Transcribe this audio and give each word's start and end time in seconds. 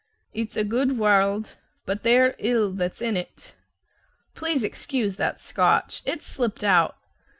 "It's 0.33 0.57
a 0.57 0.63
gude 0.63 0.97
warld, 0.97 1.57
but 1.85 2.01
they're 2.01 2.33
ill 2.39 2.71
that's 2.71 3.03
in 3.03 3.13
't." 3.15 3.53
Please 4.33 4.63
excuse 4.63 5.17
that 5.17 5.39
Scotch 5.39 6.01
it 6.07 6.23
slipped 6.23 6.63
out. 6.63 6.95